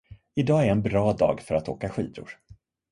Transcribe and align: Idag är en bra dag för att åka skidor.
Idag 0.35 0.65
är 0.67 0.71
en 0.71 0.81
bra 0.81 1.13
dag 1.13 1.41
för 1.41 1.55
att 1.55 1.69
åka 1.69 1.89
skidor. 1.89 2.39